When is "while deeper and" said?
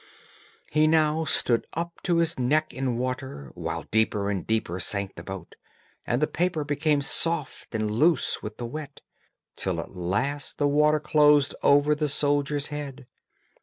3.53-4.47